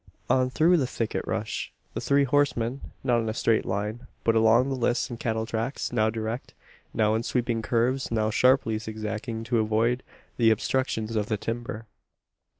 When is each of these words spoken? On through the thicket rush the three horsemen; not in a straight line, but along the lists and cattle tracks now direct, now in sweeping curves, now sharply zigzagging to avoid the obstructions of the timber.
On 0.31 0.49
through 0.49 0.77
the 0.77 0.87
thicket 0.87 1.23
rush 1.27 1.71
the 1.93 2.01
three 2.01 2.23
horsemen; 2.23 2.81
not 3.03 3.21
in 3.21 3.29
a 3.29 3.35
straight 3.35 3.67
line, 3.67 4.07
but 4.23 4.33
along 4.33 4.69
the 4.69 4.75
lists 4.75 5.11
and 5.11 5.19
cattle 5.19 5.45
tracks 5.45 5.91
now 5.91 6.09
direct, 6.09 6.55
now 6.91 7.13
in 7.13 7.21
sweeping 7.21 7.61
curves, 7.61 8.09
now 8.09 8.31
sharply 8.31 8.79
zigzagging 8.79 9.43
to 9.43 9.59
avoid 9.59 10.01
the 10.37 10.49
obstructions 10.49 11.15
of 11.15 11.27
the 11.27 11.37
timber. 11.37 11.85